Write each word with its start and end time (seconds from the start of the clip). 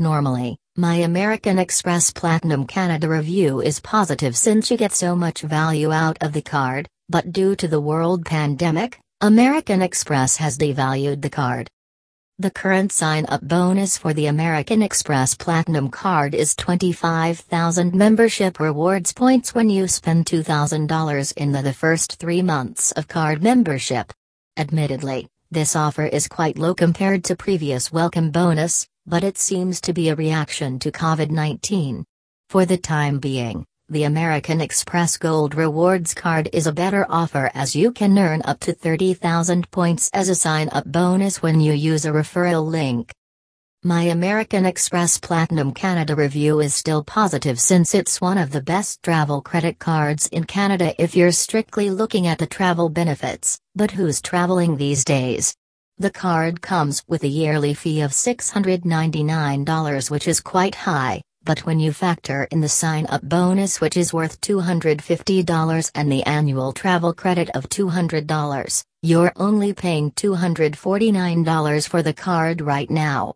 Normally, 0.00 0.56
my 0.78 0.94
American 0.94 1.58
Express 1.58 2.10
Platinum 2.10 2.66
Canada 2.66 3.06
review 3.06 3.60
is 3.60 3.80
positive 3.80 4.34
since 4.34 4.70
you 4.70 4.78
get 4.78 4.92
so 4.92 5.14
much 5.14 5.42
value 5.42 5.92
out 5.92 6.16
of 6.22 6.32
the 6.32 6.40
card, 6.40 6.88
but 7.10 7.32
due 7.34 7.54
to 7.56 7.68
the 7.68 7.82
world 7.82 8.24
pandemic, 8.24 8.98
American 9.20 9.82
Express 9.82 10.38
has 10.38 10.56
devalued 10.56 11.20
the 11.20 11.28
card. 11.28 11.68
The 12.38 12.50
current 12.50 12.92
sign 12.92 13.26
up 13.28 13.42
bonus 13.42 13.98
for 13.98 14.14
the 14.14 14.24
American 14.24 14.80
Express 14.80 15.34
Platinum 15.34 15.90
card 15.90 16.34
is 16.34 16.56
25,000 16.56 17.94
membership 17.94 18.58
rewards 18.58 19.12
points 19.12 19.54
when 19.54 19.68
you 19.68 19.86
spend 19.86 20.24
$2,000 20.24 21.32
in 21.36 21.52
the, 21.52 21.60
the 21.60 21.74
first 21.74 22.14
three 22.14 22.40
months 22.40 22.90
of 22.92 23.06
card 23.06 23.42
membership. 23.42 24.14
Admittedly, 24.56 25.28
this 25.50 25.76
offer 25.76 26.06
is 26.06 26.26
quite 26.26 26.56
low 26.56 26.74
compared 26.74 27.24
to 27.24 27.36
previous 27.36 27.92
welcome 27.92 28.30
bonus, 28.30 28.86
but 29.10 29.24
it 29.24 29.36
seems 29.36 29.80
to 29.80 29.92
be 29.92 30.08
a 30.08 30.14
reaction 30.14 30.78
to 30.78 30.92
COVID 30.92 31.30
19. 31.32 32.04
For 32.48 32.64
the 32.64 32.76
time 32.78 33.18
being, 33.18 33.66
the 33.88 34.04
American 34.04 34.60
Express 34.60 35.16
Gold 35.16 35.56
Rewards 35.56 36.14
card 36.14 36.48
is 36.52 36.68
a 36.68 36.72
better 36.72 37.04
offer 37.08 37.50
as 37.52 37.74
you 37.74 37.90
can 37.90 38.16
earn 38.16 38.40
up 38.44 38.60
to 38.60 38.72
30,000 38.72 39.68
points 39.72 40.10
as 40.14 40.28
a 40.28 40.34
sign 40.36 40.68
up 40.68 40.84
bonus 40.86 41.42
when 41.42 41.60
you 41.60 41.72
use 41.72 42.04
a 42.04 42.12
referral 42.12 42.64
link. 42.64 43.12
My 43.82 44.02
American 44.02 44.64
Express 44.64 45.18
Platinum 45.18 45.72
Canada 45.72 46.14
review 46.14 46.60
is 46.60 46.72
still 46.72 47.02
positive 47.02 47.58
since 47.58 47.96
it's 47.96 48.20
one 48.20 48.38
of 48.38 48.52
the 48.52 48.62
best 48.62 49.02
travel 49.02 49.42
credit 49.42 49.80
cards 49.80 50.28
in 50.28 50.44
Canada 50.44 50.94
if 51.02 51.16
you're 51.16 51.32
strictly 51.32 51.90
looking 51.90 52.28
at 52.28 52.38
the 52.38 52.46
travel 52.46 52.88
benefits, 52.88 53.58
but 53.74 53.90
who's 53.90 54.22
traveling 54.22 54.76
these 54.76 55.02
days? 55.02 55.56
The 56.00 56.10
card 56.10 56.62
comes 56.62 57.04
with 57.08 57.24
a 57.24 57.28
yearly 57.28 57.74
fee 57.74 58.00
of 58.00 58.12
$699 58.12 60.10
which 60.10 60.26
is 60.26 60.40
quite 60.40 60.74
high, 60.74 61.20
but 61.44 61.66
when 61.66 61.78
you 61.78 61.92
factor 61.92 62.48
in 62.50 62.62
the 62.62 62.70
sign-up 62.70 63.20
bonus 63.20 63.82
which 63.82 63.98
is 63.98 64.10
worth 64.10 64.40
$250 64.40 65.90
and 65.94 66.10
the 66.10 66.22
annual 66.22 66.72
travel 66.72 67.12
credit 67.12 67.50
of 67.50 67.68
$200, 67.68 68.82
you're 69.02 69.32
only 69.36 69.74
paying 69.74 70.10
$249 70.12 71.86
for 71.86 72.02
the 72.02 72.14
card 72.14 72.62
right 72.62 72.88
now. 72.88 73.28